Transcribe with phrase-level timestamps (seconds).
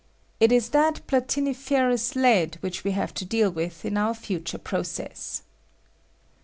[0.39, 5.43] It ia that platiniferous lead which we have to deal with in our future proeeaa.